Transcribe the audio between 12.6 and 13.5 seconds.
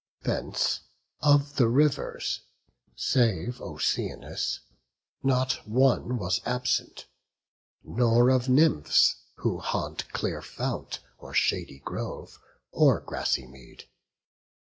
or grassy